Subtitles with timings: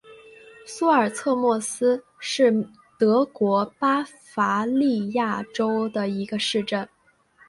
[0.65, 2.67] 苏尔策莫斯是
[2.97, 6.89] 德国巴伐利亚州的一个市镇。